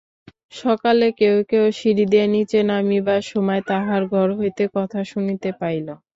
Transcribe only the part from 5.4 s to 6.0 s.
Pile.